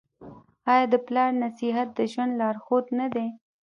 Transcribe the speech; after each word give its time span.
آیا 0.71 0.85
د 0.93 0.95
پلار 1.05 1.29
نصیحت 1.43 1.87
د 1.97 1.99
ژوند 2.11 2.31
لارښود 2.39 2.85
نه 2.99 3.07
دی؟ 3.13 3.27